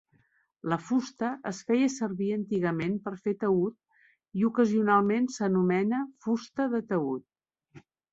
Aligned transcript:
La 0.71 0.77
fusta 0.83 1.27
es 1.49 1.57
feia 1.67 1.89
servir 1.95 2.29
antigament 2.37 2.95
per 3.07 3.13
fer 3.27 3.33
taüt 3.43 4.39
i 4.41 4.47
ocasionalment 4.49 5.29
s'anomena 5.35 6.01
"fusta 6.27 6.67
de 6.73 6.81
taüt". 6.93 7.85